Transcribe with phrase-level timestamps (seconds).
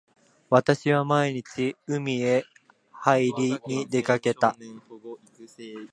[0.49, 2.43] 私は毎日海へ
[2.91, 4.57] はいりに出掛けた。